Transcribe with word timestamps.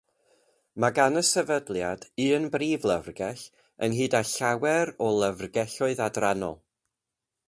Mae 0.83 0.93
gan 0.99 1.19
y 1.19 1.21
Sefydliad 1.27 2.07
un 2.23 2.47
Brif 2.55 2.87
Lyfrgell 2.91 3.43
ynghyd 3.89 4.15
â 4.21 4.21
llawer 4.31 4.95
o 5.09 5.11
Lyfrgelloedd 5.21 6.03
Adrannol. 6.07 6.57